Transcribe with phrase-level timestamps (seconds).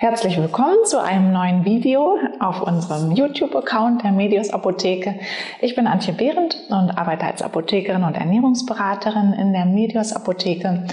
[0.00, 5.18] Herzlich willkommen zu einem neuen Video auf unserem YouTube-Account der Medios Apotheke.
[5.60, 10.86] Ich bin Antje Behrendt und arbeite als Apothekerin und Ernährungsberaterin in der Medios Apotheke.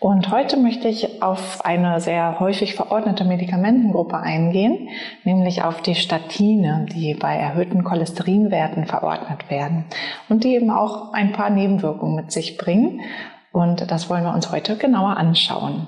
[0.00, 4.88] Und heute möchte ich auf eine sehr häufig verordnete Medikamentengruppe eingehen,
[5.22, 9.84] nämlich auf die Statine, die bei erhöhten Cholesterinwerten verordnet werden
[10.28, 13.00] und die eben auch ein paar Nebenwirkungen mit sich bringen.
[13.52, 15.86] Und das wollen wir uns heute genauer anschauen.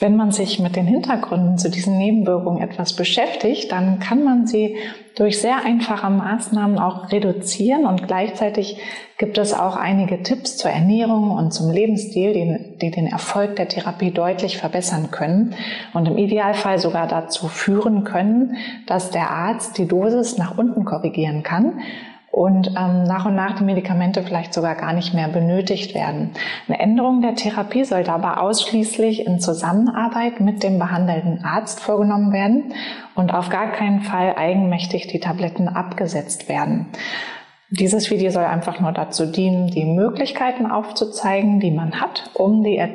[0.00, 4.76] Wenn man sich mit den Hintergründen zu diesen Nebenwirkungen etwas beschäftigt, dann kann man sie
[5.14, 7.86] durch sehr einfache Maßnahmen auch reduzieren.
[7.86, 8.76] Und gleichzeitig
[9.18, 13.68] gibt es auch einige Tipps zur Ernährung und zum Lebensstil, die, die den Erfolg der
[13.68, 15.54] Therapie deutlich verbessern können
[15.92, 18.56] und im Idealfall sogar dazu führen können,
[18.88, 21.80] dass der Arzt die Dosis nach unten korrigieren kann
[22.34, 26.32] und ähm, nach und nach die Medikamente vielleicht sogar gar nicht mehr benötigt werden.
[26.66, 32.74] Eine Änderung der Therapie sollte aber ausschließlich in Zusammenarbeit mit dem behandelnden Arzt vorgenommen werden
[33.14, 36.88] und auf gar keinen Fall eigenmächtig die Tabletten abgesetzt werden.
[37.70, 42.78] Dieses Video soll einfach nur dazu dienen, die Möglichkeiten aufzuzeigen, die man hat, um die
[42.78, 42.88] äh,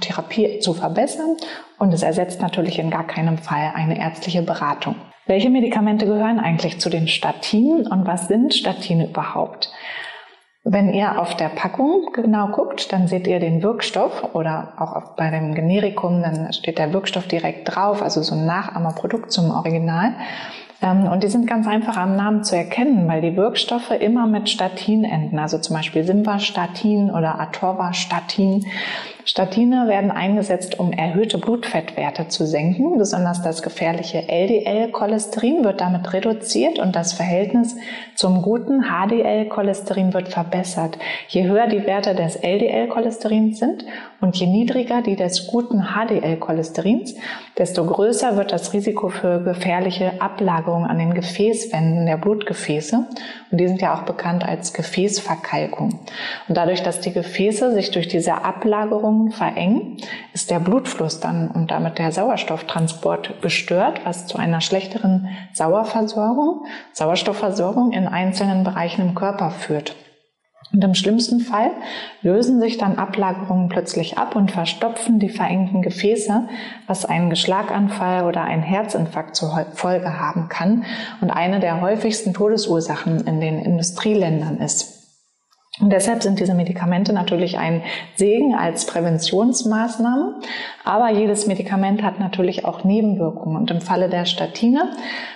[0.00, 1.36] Therapie zu verbessern.
[1.78, 4.96] Und es ersetzt natürlich in gar keinem Fall eine ärztliche Beratung.
[5.26, 9.70] Welche Medikamente gehören eigentlich zu den Statinen und was sind Statine überhaupt?
[10.64, 15.30] Wenn ihr auf der Packung genau guckt, dann seht ihr den Wirkstoff oder auch bei
[15.30, 20.14] dem Generikum, dann steht der Wirkstoff direkt drauf, also so ein Nachahmerprodukt zum Original.
[20.80, 24.48] Ähm, und die sind ganz einfach am Namen zu erkennen, weil die Wirkstoffe immer mit
[24.48, 28.66] Statin enden, also zum Beispiel Simvastatin oder Atorvastatin.
[29.24, 32.98] Statine werden eingesetzt, um erhöhte Blutfettwerte zu senken.
[32.98, 37.76] Besonders das gefährliche LDL-Cholesterin wird damit reduziert und das Verhältnis
[38.16, 40.98] zum guten HDL-Cholesterin wird verbessert.
[41.28, 43.84] Je höher die Werte des LDL-Cholesterins sind
[44.20, 47.14] und je niedriger die des guten HDL-Cholesterins,
[47.58, 53.06] desto größer wird das Risiko für gefährliche Ablagerungen an den Gefäßwänden der Blutgefäße.
[53.50, 56.00] Und die sind ja auch bekannt als Gefäßverkalkung.
[56.48, 58.44] Und dadurch, dass die Gefäße sich durch diese
[59.12, 59.96] Ablagerungen verengen,
[60.32, 67.92] ist der Blutfluss dann und damit der Sauerstofftransport gestört, was zu einer schlechteren Sauerversorgung, Sauerstoffversorgung
[67.92, 69.94] in einzelnen Bereichen im Körper führt.
[70.72, 71.70] Und im schlimmsten Fall
[72.22, 76.48] lösen sich dann Ablagerungen plötzlich ab und verstopfen die verengten Gefäße,
[76.86, 80.84] was einen Geschlaganfall oder einen Herzinfarkt zur Folge haben kann
[81.20, 85.01] und eine der häufigsten Todesursachen in den Industrieländern ist.
[85.82, 87.82] Und deshalb sind diese Medikamente natürlich ein
[88.14, 90.36] Segen als Präventionsmaßnahme.
[90.84, 93.56] Aber jedes Medikament hat natürlich auch Nebenwirkungen.
[93.56, 94.92] Und im Falle der Statine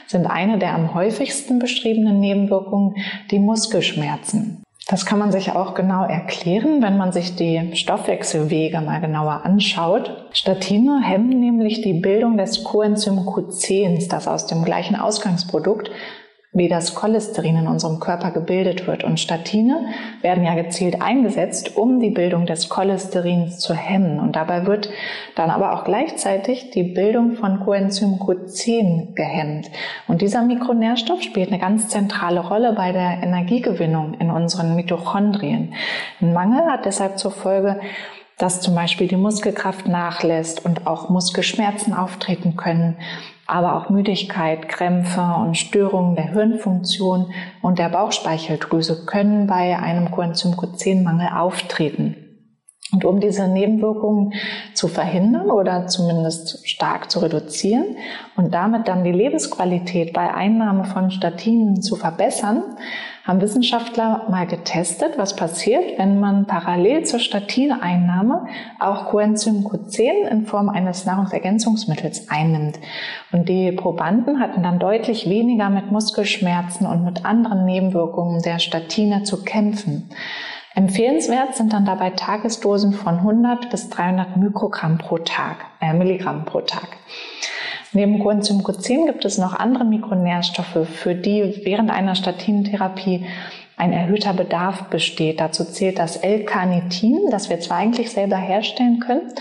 [0.06, 2.94] sind eine der am häufigsten beschriebenen Nebenwirkungen
[3.32, 4.62] die Muskelschmerzen.
[4.88, 10.28] Das kann man sich auch genau erklären, wenn man sich die Stoffwechselwege mal genauer anschaut.
[10.30, 15.90] Statine hemmen nämlich die Bildung des Coenzym Q10, das aus dem gleichen Ausgangsprodukt
[16.56, 19.04] wie das Cholesterin in unserem Körper gebildet wird.
[19.04, 19.88] Und Statine
[20.22, 24.18] werden ja gezielt eingesetzt, um die Bildung des Cholesterins zu hemmen.
[24.18, 24.88] Und dabei wird
[25.34, 29.70] dann aber auch gleichzeitig die Bildung von Coenzym Q10 gehemmt.
[30.08, 35.74] Und dieser Mikronährstoff spielt eine ganz zentrale Rolle bei der Energiegewinnung in unseren Mitochondrien.
[36.22, 37.80] Ein Mangel hat deshalb zur Folge,
[38.38, 42.96] dass zum Beispiel die Muskelkraft nachlässt und auch Muskelschmerzen auftreten können,
[43.46, 50.52] aber auch Müdigkeit, Krämpfe und Störungen der Hirnfunktion und der Bauchspeicheldrüse können bei einem Coenzym
[50.52, 52.16] Q10-Mangel auftreten.
[52.92, 54.32] Und um diese Nebenwirkungen
[54.72, 57.96] zu verhindern oder zumindest stark zu reduzieren
[58.36, 62.62] und damit dann die Lebensqualität bei Einnahme von Statinen zu verbessern,
[63.26, 68.46] haben Wissenschaftler mal getestet, was passiert, wenn man parallel zur Statineinnahme
[68.78, 72.78] auch Coenzym Q10 in Form eines Nahrungsergänzungsmittels einnimmt.
[73.32, 79.24] Und die Probanden hatten dann deutlich weniger mit Muskelschmerzen und mit anderen Nebenwirkungen der Statine
[79.24, 80.10] zu kämpfen.
[80.76, 86.60] Empfehlenswert sind dann dabei Tagesdosen von 100 bis 300 Mikrogramm pro Tag, äh, Milligramm pro
[86.60, 86.88] Tag.
[87.96, 93.24] Neben Coenzym Q10 gibt es noch andere Mikronährstoffe, für die während einer Statintherapie
[93.78, 95.40] ein erhöhter Bedarf besteht.
[95.40, 99.32] Dazu zählt das L-Carnitin, das wir zwar eigentlich selber herstellen können,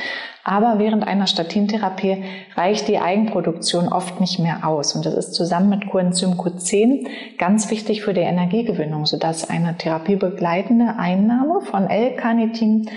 [0.46, 2.24] aber während einer Statintherapie
[2.56, 4.96] reicht die Eigenproduktion oft nicht mehr aus.
[4.96, 10.96] Und das ist zusammen mit Coenzym Q10 ganz wichtig für die Energiegewinnung, sodass eine therapiebegleitende
[10.98, 12.90] Einnahme von L-Carnitin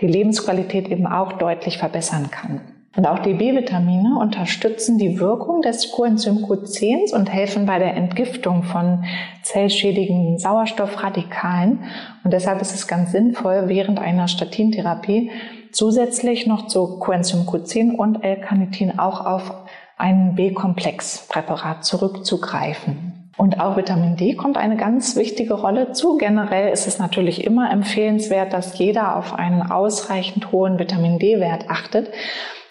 [0.00, 2.73] die Lebensqualität eben auch deutlich verbessern kann.
[2.96, 8.62] Und auch die B-Vitamine unterstützen die Wirkung des Coenzym Q10 und helfen bei der Entgiftung
[8.62, 9.04] von
[9.42, 11.80] zellschädigenden Sauerstoffradikalen.
[12.22, 15.32] Und deshalb ist es ganz sinnvoll, während einer Statintherapie
[15.72, 19.52] zusätzlich noch zu Coenzym Q10 und L-Carnitin auch auf
[19.96, 23.32] ein B-Komplex-Präparat zurückzugreifen.
[23.36, 26.16] Und auch Vitamin D kommt eine ganz wichtige Rolle zu.
[26.18, 32.10] Generell ist es natürlich immer empfehlenswert, dass jeder auf einen ausreichend hohen Vitamin D-Wert achtet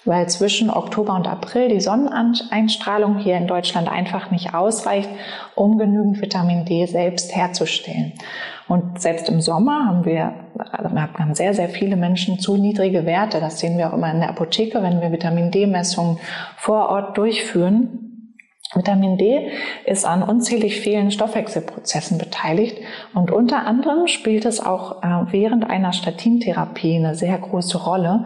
[0.06, 5.10] weil zwischen Oktober und April die Sonneneinstrahlung hier in Deutschland einfach nicht ausreicht,
[5.56, 8.14] um genügend Vitamin D selbst herzustellen.
[8.68, 10.34] Und selbst im Sommer haben wir,
[10.72, 13.40] also haben sehr, sehr viele Menschen zu niedrige Werte.
[13.40, 16.18] Das sehen wir auch immer in der Apotheke, wenn wir Vitamin D-Messungen
[16.58, 18.13] vor Ort durchführen.
[18.76, 19.52] Vitamin D
[19.86, 22.78] ist an unzählig vielen Stoffwechselprozessen beteiligt
[23.14, 28.26] und unter anderem spielt es auch äh, während einer Statintherapie eine sehr große Rolle,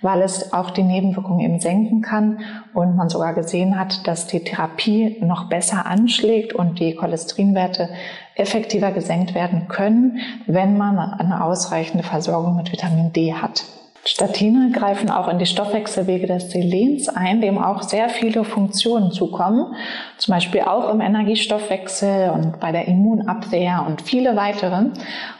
[0.00, 2.40] weil es auch die Nebenwirkungen eben senken kann
[2.74, 7.88] und man sogar gesehen hat, dass die Therapie noch besser anschlägt und die Cholesterinwerte
[8.36, 13.64] effektiver gesenkt werden können, wenn man eine ausreichende Versorgung mit Vitamin D hat.
[14.04, 19.74] Statine greifen auch in die Stoffwechselwege des Selens ein, dem auch sehr viele Funktionen zukommen,
[20.16, 24.86] zum Beispiel auch im Energiestoffwechsel und bei der Immunabwehr und viele weitere.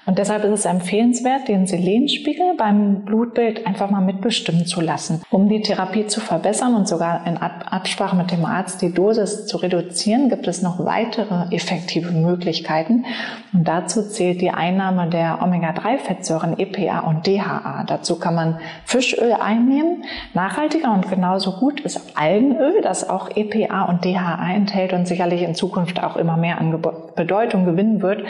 [0.06, 5.49] Und deshalb ist es empfehlenswert, den Selenspiegel beim Blutbild einfach mal mitbestimmen zu lassen, um
[5.49, 10.28] die Therapie zu verbessern und sogar in Absprache mit dem Arzt die Dosis zu reduzieren,
[10.28, 13.04] gibt es noch weitere effektive Möglichkeiten.
[13.52, 17.84] Und dazu zählt die Einnahme der Omega-3-Fettsäuren EPA und DHA.
[17.87, 18.47] Dazu kann man
[18.84, 20.04] Fischöl einnehmen.
[20.34, 25.54] Nachhaltiger und genauso gut ist Algenöl, das auch EPA und DHA enthält und sicherlich in
[25.54, 26.82] Zukunft auch immer mehr an
[27.14, 28.24] Bedeutung gewinnen wird,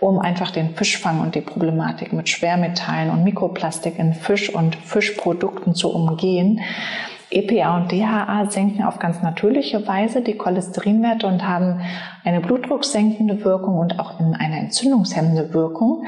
[0.00, 5.74] um einfach den Fischfang und die Problematik mit Schwermetallen und Mikroplastik in Fisch und Fischprodukten
[5.74, 6.60] zu umgehen.
[7.34, 11.80] EPA und DHA senken auf ganz natürliche Weise die Cholesterinwerte und haben
[12.24, 16.04] eine blutdrucksenkende Wirkung und auch eine entzündungshemmende Wirkung.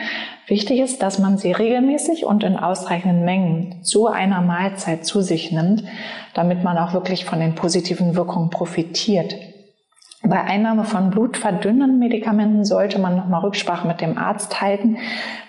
[0.47, 5.51] Wichtig ist, dass man sie regelmäßig und in ausreichenden Mengen zu einer Mahlzeit zu sich
[5.51, 5.85] nimmt,
[6.35, 9.35] damit man auch wirklich von den positiven Wirkungen profitiert.
[10.29, 14.99] Bei Einnahme von blutverdünnenden Medikamenten sollte man nochmal Rücksprache mit dem Arzt halten,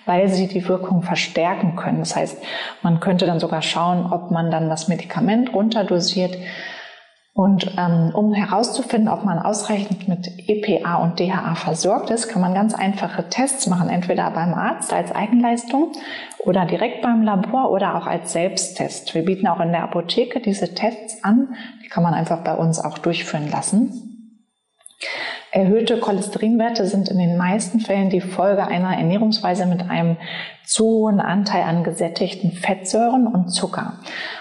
[0.06, 1.98] weil sie die Wirkung verstärken können.
[1.98, 2.42] Das heißt,
[2.82, 6.36] man könnte dann sogar schauen, ob man dann das Medikament runterdosiert.
[7.34, 12.54] Und ähm, um herauszufinden, ob man ausreichend mit EPA und DHA versorgt ist, kann man
[12.54, 15.92] ganz einfache Tests machen, entweder beim Arzt als Eigenleistung
[16.38, 19.14] oder direkt beim Labor oder auch als Selbsttest.
[19.14, 21.54] Wir bieten auch in der Apotheke diese Tests an.
[21.84, 24.07] Die kann man einfach bei uns auch durchführen lassen.
[25.50, 30.18] Erhöhte Cholesterinwerte sind in den meisten Fällen die Folge einer Ernährungsweise mit einem
[30.64, 33.94] zu hohen Anteil an gesättigten Fettsäuren und Zucker.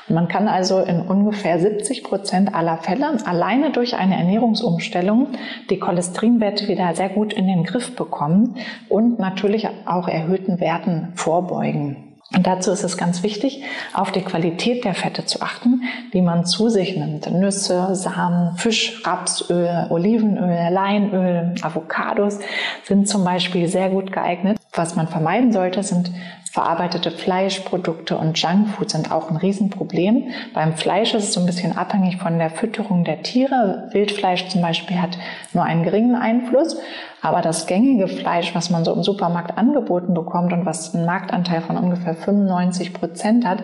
[0.10, 5.30] Und man kann also in ungefähr 70 Prozent aller Fälle alleine durch eine Ernährungsumstellung
[5.70, 8.56] die Cholesterinwerte wieder sehr gut in den Griff bekommen
[8.90, 12.07] und natürlich auch erhöhten Werten vorbeugen.
[12.36, 13.64] Und dazu ist es ganz wichtig,
[13.94, 15.84] auf die Qualität der Fette zu achten,
[16.14, 17.32] die man zu sich nimmt.
[17.32, 22.40] Nüsse, Samen, Fisch, Rapsöl, Olivenöl, Leinöl, Avocados
[22.84, 24.58] sind zum Beispiel sehr gut geeignet.
[24.74, 26.12] Was man vermeiden sollte, sind
[26.52, 30.30] verarbeitete Fleischprodukte und Junkfood sind auch ein Riesenproblem.
[30.54, 33.90] Beim Fleisch ist es so ein bisschen abhängig von der Fütterung der Tiere.
[33.92, 35.18] Wildfleisch zum Beispiel hat
[35.54, 36.78] nur einen geringen Einfluss,
[37.22, 41.62] aber das gängige Fleisch, was man so im Supermarkt angeboten bekommt und was einen Marktanteil
[41.62, 43.64] von ungefähr 95 Prozent hat,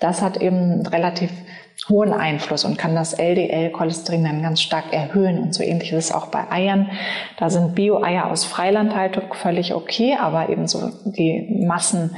[0.00, 1.30] das hat eben relativ
[1.88, 5.38] hohen Einfluss und kann das LDL-Cholesterin dann ganz stark erhöhen.
[5.38, 6.90] Und so ähnlich ist es auch bei Eiern.
[7.38, 12.16] Da sind Bio-Eier aus Freilandhaltung völlig okay, aber eben so die Massen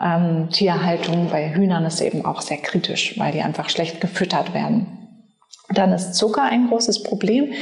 [0.00, 4.86] ähm, Tierhaltung bei Hühnern ist eben auch sehr kritisch, weil die einfach schlecht gefüttert werden.
[5.70, 7.52] Dann ist Zucker ein großes Problem.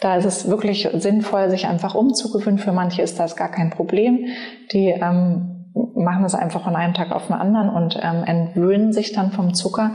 [0.00, 2.58] Da ist es wirklich sinnvoll, sich einfach umzugewöhnen.
[2.58, 4.26] Für manche ist das gar kein Problem.
[4.72, 9.12] Die ähm, machen es einfach von einem Tag auf den anderen und ähm, entwöhnen sich
[9.12, 9.94] dann vom Zucker.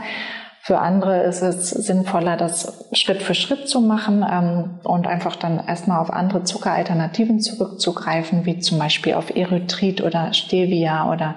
[0.64, 5.58] Für andere ist es sinnvoller, das Schritt für Schritt zu machen ähm, und einfach dann
[5.66, 11.34] erstmal auf andere Zuckeralternativen zurückzugreifen, wie zum Beispiel auf Erythrit oder Stevia oder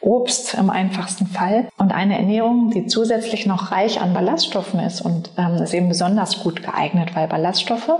[0.00, 1.68] Obst im einfachsten Fall.
[1.78, 6.40] Und eine Ernährung, die zusätzlich noch reich an Ballaststoffen ist und ähm, ist eben besonders
[6.40, 7.90] gut geeignet, weil Ballaststoffe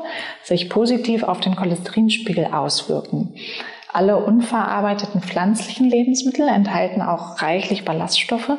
[0.44, 3.34] sich positiv auf den Cholesterinspiegel auswirken.
[3.94, 8.50] Alle unverarbeiteten pflanzlichen Lebensmittel enthalten auch reichlich Ballaststoffe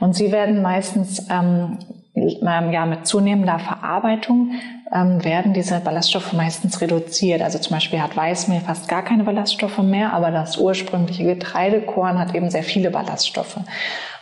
[0.00, 1.78] und sie werden meistens ähm,
[2.16, 4.52] ähm, ja, mit zunehmender Verarbeitung
[4.92, 7.42] ähm, werden diese Ballaststoffe meistens reduziert.
[7.42, 12.34] Also zum Beispiel hat Weißmehl fast gar keine Ballaststoffe mehr, aber das ursprüngliche Getreidekorn hat
[12.34, 13.58] eben sehr viele Ballaststoffe.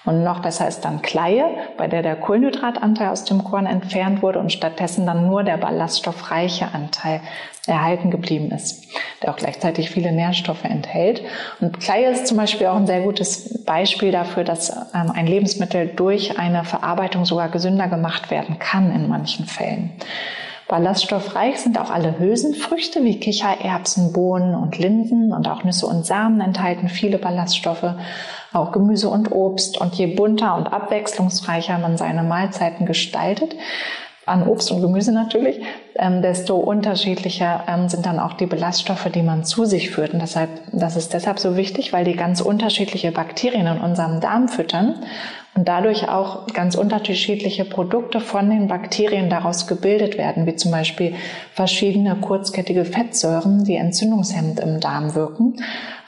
[0.06, 1.44] Und noch besser ist dann Kleie,
[1.76, 6.68] bei der der Kohlenhydratanteil aus dem Korn entfernt wurde und stattdessen dann nur der ballaststoffreiche
[6.72, 7.20] Anteil
[7.66, 8.86] erhalten geblieben ist,
[9.20, 11.22] der auch gleichzeitig viele Nährstoffe enthält.
[11.60, 15.88] Und Kleie ist zum Beispiel auch ein sehr gutes Beispiel dafür, dass ähm, ein Lebensmittel
[15.88, 19.90] durch eine Verarbeitung sogar gesünder gemacht werden kann in manchen Fällen.
[20.68, 26.40] Ballaststoffreich sind auch alle Hülsenfrüchte wie Kichererbsen, Bohnen und Linsen und auch Nüsse und Samen
[26.40, 27.94] enthalten viele Ballaststoffe,
[28.56, 29.78] auch Gemüse und Obst.
[29.78, 33.54] Und je bunter und abwechslungsreicher man seine Mahlzeiten gestaltet,
[34.26, 35.60] an Obst und Gemüse natürlich,
[35.94, 40.12] ähm, desto unterschiedlicher ähm, sind dann auch die Ballaststoffe, die man zu sich führt.
[40.12, 44.48] Und deshalb, das ist deshalb so wichtig, weil die ganz unterschiedliche Bakterien in unserem Darm
[44.48, 44.96] füttern
[45.54, 51.14] und dadurch auch ganz unterschiedliche Produkte von den Bakterien daraus gebildet werden, wie zum Beispiel
[51.54, 55.54] verschiedene kurzkettige Fettsäuren, die entzündungshemmend im Darm wirken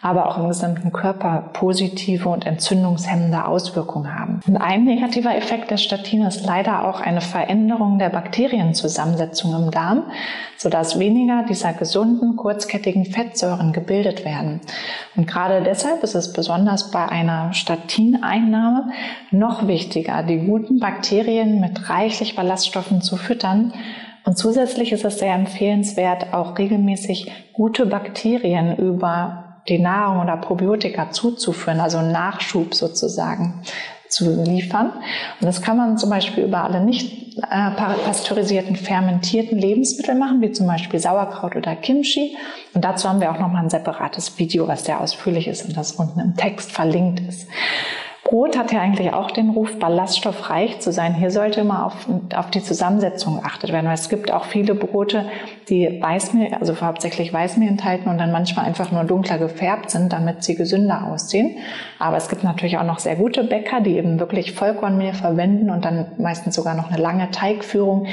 [0.01, 4.41] aber auch im gesamten Körper positive und entzündungshemmende Auswirkungen haben.
[4.47, 10.05] Und ein negativer Effekt der Statine ist leider auch eine Veränderung der Bakterienzusammensetzung im Darm,
[10.57, 14.61] sodass weniger dieser gesunden, kurzkettigen Fettsäuren gebildet werden.
[15.17, 18.91] Und gerade deshalb ist es besonders bei einer Statineinnahme
[19.31, 23.73] noch wichtiger, die guten Bakterien mit reichlich Ballaststoffen zu füttern,
[24.25, 31.11] und zusätzlich ist es sehr empfehlenswert, auch regelmäßig gute Bakterien über die Nahrung oder Probiotika
[31.11, 33.63] zuzuführen, also Nachschub sozusagen
[34.09, 34.93] zu liefern.
[35.41, 37.71] Und das kann man zum Beispiel über alle nicht äh,
[38.05, 42.37] pasteurisierten, fermentierten Lebensmittel machen, wie zum Beispiel Sauerkraut oder Kimchi.
[42.75, 45.93] Und dazu haben wir auch nochmal ein separates Video, was sehr ausführlich ist und das
[45.93, 47.49] unten im Text verlinkt ist.
[48.25, 51.15] Brot hat ja eigentlich auch den Ruf, ballaststoffreich zu sein.
[51.15, 51.95] Hier sollte immer auf,
[52.35, 55.25] auf die Zusammensetzung geachtet werden, weil es gibt auch viele Brote,
[55.69, 60.43] die Weißmehl, also hauptsächlich Weißmehl enthalten und dann manchmal einfach nur dunkler gefärbt sind, damit
[60.43, 61.57] sie gesünder aussehen.
[61.99, 65.85] Aber es gibt natürlich auch noch sehr gute Bäcker, die eben wirklich Vollkornmehl verwenden und
[65.85, 68.07] dann meistens sogar noch eine lange Teigführung,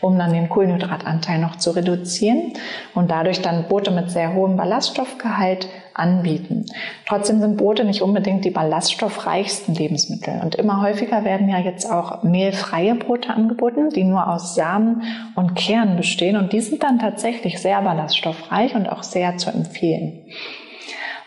[0.00, 2.54] um dann den Kohlenhydratanteil noch zu reduzieren
[2.94, 6.66] und dadurch dann Brote mit sehr hohem Ballaststoffgehalt anbieten.
[7.06, 10.40] Trotzdem sind Brote nicht unbedingt die ballaststoffreichsten Lebensmittel.
[10.42, 15.02] Und immer häufiger werden ja jetzt auch mehlfreie Brote angeboten, die nur aus Samen
[15.34, 16.36] und Kernen bestehen.
[16.36, 20.26] Und die sind dann tatsächlich sehr ballaststoffreich und auch sehr zu empfehlen.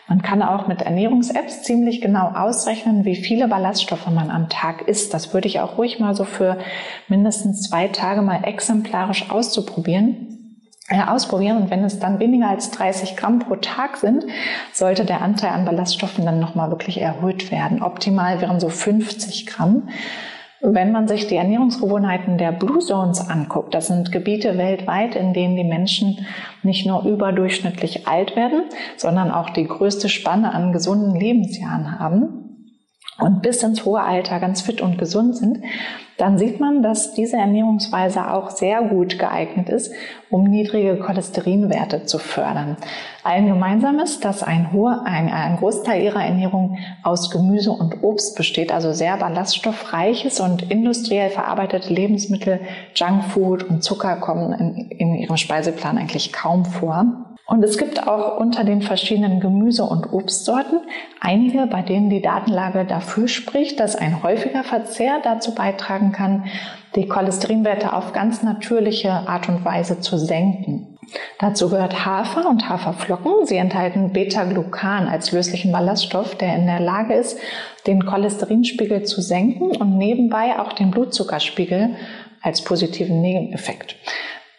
[0.07, 5.13] Man kann auch mit Ernährungs-Apps ziemlich genau ausrechnen, wie viele Ballaststoffe man am Tag isst.
[5.13, 6.59] Das würde ich auch ruhig mal so für
[7.07, 10.33] mindestens zwei Tage mal exemplarisch auszuprobieren
[10.89, 11.57] äh, ausprobieren.
[11.57, 14.25] Und wenn es dann weniger als 30 Gramm pro Tag sind,
[14.73, 17.81] sollte der Anteil an Ballaststoffen dann nochmal wirklich erhöht werden.
[17.81, 19.89] Optimal wären so 50 Gramm.
[20.65, 25.57] Wenn man sich die Ernährungsgewohnheiten der Blue Zones anguckt, das sind Gebiete weltweit, in denen
[25.57, 26.25] die Menschen
[26.63, 28.63] nicht nur überdurchschnittlich alt werden,
[28.95, 32.43] sondern auch die größte Spanne an gesunden Lebensjahren haben,
[33.19, 35.59] und bis ins hohe Alter ganz fit und gesund sind,
[36.17, 39.91] dann sieht man, dass diese Ernährungsweise auch sehr gut geeignet ist,
[40.29, 42.77] um niedrige Cholesterinwerte zu fördern.
[43.23, 48.35] Allen gemeinsam ist, dass ein, hoher, ein, ein Großteil ihrer Ernährung aus Gemüse und Obst
[48.35, 52.59] besteht, also sehr ballaststoffreiches und industriell verarbeitete Lebensmittel,
[52.95, 57.33] Junkfood und Zucker kommen in, in ihrem Speiseplan eigentlich kaum vor.
[57.45, 60.79] Und es gibt auch unter den verschiedenen Gemüse- und Obstsorten
[61.19, 66.45] einige, bei denen die Datenlage dafür spricht, dass ein häufiger Verzehr dazu beitragen kann,
[66.95, 70.97] die Cholesterinwerte auf ganz natürliche Art und Weise zu senken.
[71.39, 73.45] Dazu gehört Hafer und Haferflocken.
[73.45, 77.37] Sie enthalten Beta-Glucan als löslichen Ballaststoff, der in der Lage ist,
[77.87, 81.95] den Cholesterinspiegel zu senken und nebenbei auch den Blutzuckerspiegel
[82.41, 83.95] als positiven Nebeneffekt.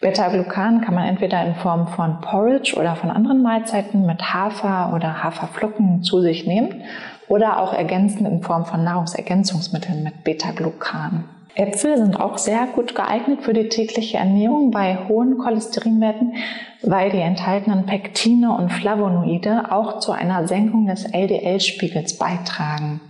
[0.00, 5.24] Beta-Glucan kann man entweder in Form von Porridge oder von anderen Mahlzeiten mit Hafer oder
[5.24, 6.84] Haferflocken zu sich nehmen
[7.28, 11.24] oder auch ergänzend in Form von Nahrungsergänzungsmitteln mit Beta-Glucan.
[11.56, 16.34] Äpfel sind auch sehr gut geeignet für die tägliche Ernährung bei hohen Cholesterinwerten,
[16.82, 23.00] weil die enthaltenen Pektine und Flavonoide auch zu einer Senkung des LDL-Spiegels beitragen.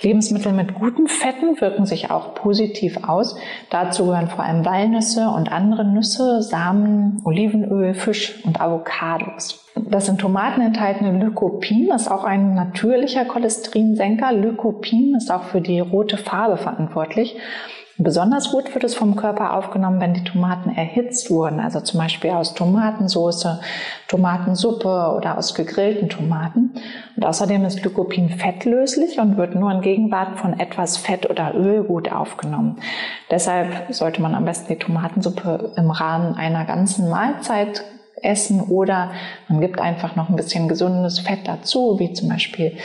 [0.00, 3.36] Lebensmittel mit guten Fetten wirken sich auch positiv aus.
[3.70, 9.64] Dazu gehören vor allem Walnüsse und andere Nüsse, Samen, Olivenöl, Fisch und Avocados.
[9.76, 14.32] Das in Tomaten enthaltene Lycopin ist auch ein natürlicher Cholesterinsenker.
[14.32, 17.36] Lycopin ist auch für die rote Farbe verantwortlich
[17.96, 22.30] Besonders gut wird es vom Körper aufgenommen, wenn die Tomaten erhitzt wurden, also zum Beispiel
[22.30, 23.60] aus Tomatensauce,
[24.08, 26.74] Tomatensuppe oder aus gegrillten Tomaten.
[27.14, 31.84] Und außerdem ist Lycopin fettlöslich und wird nur in Gegenwart von etwas Fett oder Öl
[31.84, 32.78] gut aufgenommen.
[33.30, 37.84] Deshalb sollte man am besten die Tomatensuppe im Rahmen einer ganzen Mahlzeit
[38.22, 39.12] essen oder
[39.48, 42.76] man gibt einfach noch ein bisschen gesundes Fett dazu, wie zum Beispiel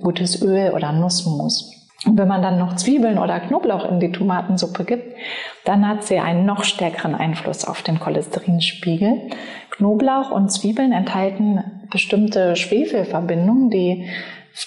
[0.00, 1.79] gutes Öl oder Nussmus.
[2.06, 5.16] Und wenn man dann noch Zwiebeln oder Knoblauch in die Tomatensuppe gibt,
[5.64, 9.28] dann hat sie einen noch stärkeren Einfluss auf den Cholesterinspiegel.
[9.70, 14.08] Knoblauch und Zwiebeln enthalten bestimmte Schwefelverbindungen, die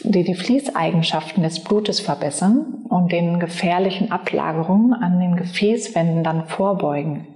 [0.03, 7.27] die die Fließeigenschaften des Blutes verbessern und den gefährlichen Ablagerungen an den Gefäßwänden dann vorbeugen.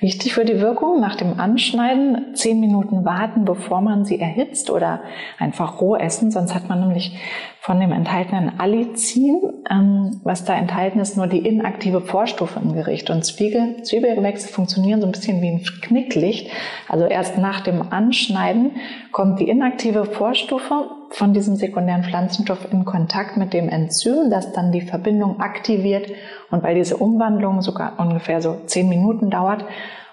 [0.00, 5.00] Wichtig für die Wirkung, nach dem Anschneiden zehn Minuten warten, bevor man sie erhitzt oder
[5.38, 7.16] einfach roh essen, sonst hat man nämlich
[7.64, 9.40] von dem enthaltenen Allicin,
[9.70, 13.08] ähm, was da enthalten ist, nur die inaktive Vorstufe im Gericht.
[13.08, 16.50] Und Zwiebel, Zwiebelgewächse funktionieren so ein bisschen wie ein Knicklicht.
[16.90, 18.72] Also erst nach dem Anschneiden
[19.12, 24.70] kommt die inaktive Vorstufe von diesem sekundären Pflanzenstoff in Kontakt mit dem Enzym, das dann
[24.70, 26.10] die Verbindung aktiviert.
[26.50, 29.64] Und weil diese Umwandlung sogar ungefähr so zehn Minuten dauert,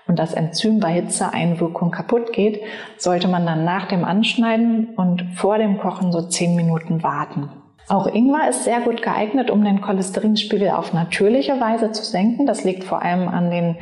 [0.08, 2.62] und das Enzym bei Hitzeeinwirkung kaputt geht,
[2.98, 7.50] sollte man dann nach dem Anschneiden und vor dem Kochen so zehn Minuten warten.
[7.92, 12.46] Auch Ingwer ist sehr gut geeignet, um den Cholesterinspiegel auf natürliche Weise zu senken.
[12.46, 13.76] Das liegt vor allem an den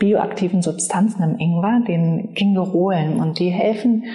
[0.00, 3.20] bioaktiven Substanzen im Ingwer, den Gingerolen.
[3.20, 4.06] Und die helfen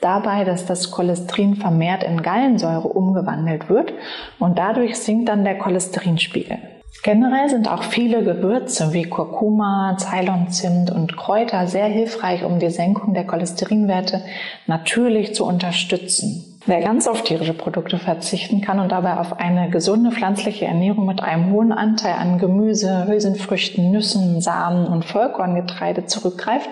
[0.00, 3.92] dabei, dass das Cholesterin vermehrt in Gallensäure umgewandelt wird.
[4.40, 6.58] Und dadurch sinkt dann der Cholesterinspiegel.
[7.02, 13.14] Generell sind auch viele Gewürze wie Kurkuma, Ceylonzimt und Kräuter sehr hilfreich, um die Senkung
[13.14, 14.22] der Cholesterinwerte
[14.66, 16.56] natürlich zu unterstützen.
[16.68, 21.22] Wer ganz auf tierische Produkte verzichten kann und dabei auf eine gesunde pflanzliche Ernährung mit
[21.22, 26.68] einem hohen Anteil an Gemüse, Hülsenfrüchten, Nüssen, Samen und Vollkorngetreide zurückgreift,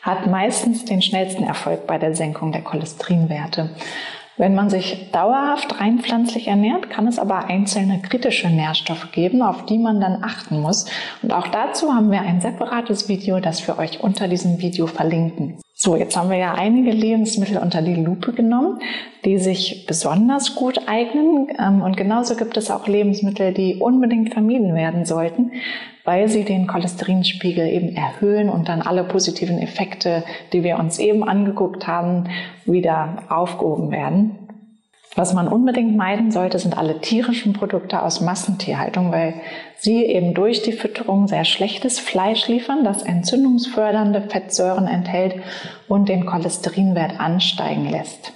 [0.00, 3.70] hat meistens den schnellsten Erfolg bei der Senkung der Cholesterinwerte.
[4.38, 9.64] Wenn man sich dauerhaft rein pflanzlich ernährt, kann es aber einzelne kritische Nährstoffe geben, auf
[9.64, 10.84] die man dann achten muss.
[11.22, 15.58] Und auch dazu haben wir ein separates Video, das wir euch unter diesem Video verlinken.
[15.72, 18.80] So, jetzt haben wir ja einige Lebensmittel unter die Lupe genommen,
[19.24, 21.48] die sich besonders gut eignen.
[21.58, 25.52] Ähm, und genauso gibt es auch Lebensmittel, die unbedingt vermieden werden sollten,
[26.06, 31.22] weil sie den Cholesterinspiegel eben erhöhen und dann alle positiven Effekte, die wir uns eben
[31.22, 32.30] angeguckt haben,
[32.64, 34.38] wieder aufgehoben werden.
[35.16, 39.34] Was man unbedingt meiden sollte, sind alle tierischen Produkte aus Massentierhaltung, weil
[39.78, 45.36] sie eben durch die Fütterung sehr schlechtes Fleisch liefern, das entzündungsfördernde Fettsäuren enthält
[45.88, 48.32] und den Cholesterinwert ansteigen lässt.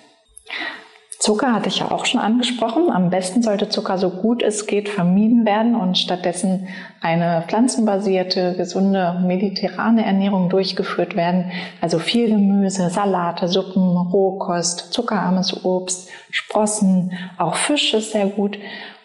[1.20, 2.90] Zucker hatte ich ja auch schon angesprochen.
[2.90, 6.68] Am besten sollte Zucker so gut es geht vermieden werden und stattdessen
[7.02, 11.52] eine pflanzenbasierte, gesunde, mediterrane Ernährung durchgeführt werden.
[11.82, 18.58] Also viel Gemüse, Salate, Suppen, Rohkost, zuckerarmes Obst, Sprossen, auch Fisch ist sehr gut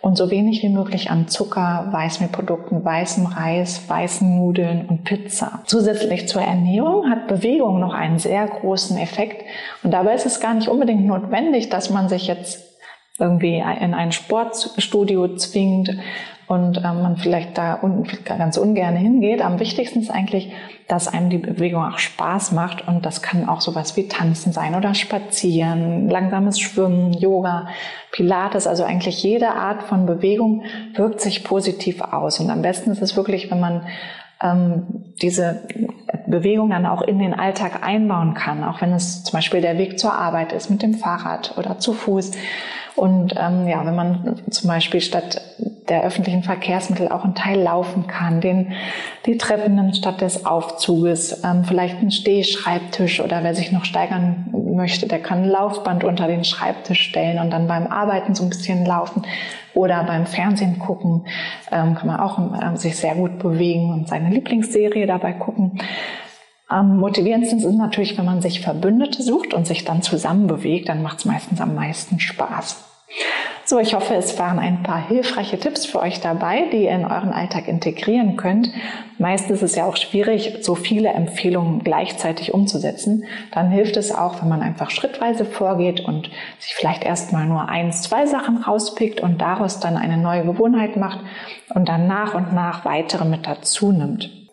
[0.06, 5.64] und so wenig wie möglich an Zucker, Weißmehlprodukten, weißem Reis, weißen Nudeln und Pizza.
[5.66, 9.44] Zusätzlich zur Ernährung hat Bewegung noch einen sehr großen Effekt
[9.82, 12.78] und dabei ist es gar nicht unbedingt notwendig, dass man sich jetzt
[13.18, 15.90] irgendwie in ein Sportstudio zwingt
[16.48, 19.42] und ähm, man vielleicht da un ganz ungern hingeht.
[19.42, 20.52] Am wichtigsten ist eigentlich,
[20.88, 24.76] dass einem die Bewegung auch Spaß macht und das kann auch sowas wie Tanzen sein
[24.76, 27.68] oder Spazieren, langsames Schwimmen, Yoga,
[28.12, 33.02] Pilates, also eigentlich jede Art von Bewegung wirkt sich positiv aus und am besten ist
[33.02, 33.88] es wirklich, wenn man
[34.42, 35.64] ähm, diese
[36.28, 40.00] Bewegung dann auch in den Alltag einbauen kann, auch wenn es zum Beispiel der Weg
[40.00, 42.32] zur Arbeit ist mit dem Fahrrad oder zu Fuß.
[42.96, 45.42] Und ähm, ja, wenn man zum Beispiel statt
[45.90, 48.74] der öffentlichen Verkehrsmittel auch einen Teil laufen kann, den,
[49.26, 55.08] die Treppen statt des Aufzuges, ähm, vielleicht einen Stehschreibtisch oder wer sich noch steigern möchte,
[55.08, 58.86] der kann ein Laufband unter den Schreibtisch stellen und dann beim Arbeiten so ein bisschen
[58.86, 59.24] laufen
[59.74, 61.26] oder beim Fernsehen gucken,
[61.72, 65.80] ähm, kann man auch ähm, sich sehr gut bewegen und seine Lieblingsserie dabei gucken.
[66.68, 71.04] Am motivierendsten ist natürlich, wenn man sich Verbündete sucht und sich dann zusammen bewegt, dann
[71.04, 72.84] macht es meistens am meisten Spaß.
[73.68, 77.06] So, ich hoffe, es waren ein paar hilfreiche Tipps für euch dabei, die ihr in
[77.06, 78.70] euren Alltag integrieren könnt.
[79.18, 83.26] Meist ist es ja auch schwierig, so viele Empfehlungen gleichzeitig umzusetzen.
[83.52, 88.04] Dann hilft es auch, wenn man einfach schrittweise vorgeht und sich vielleicht erstmal nur eins,
[88.04, 91.20] zwei Sachen rauspickt und daraus dann eine neue Gewohnheit macht
[91.74, 94.45] und dann nach und nach weitere mit dazu nimmt.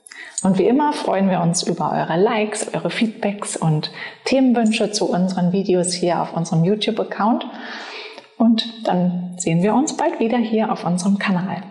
[0.42, 3.92] Und wie immer freuen wir uns über eure Likes, eure Feedbacks und
[4.24, 7.46] Themenwünsche zu unseren Videos hier auf unserem YouTube-Account.
[8.38, 11.62] Und dann sehen wir uns bald wieder hier auf unserem Kanal.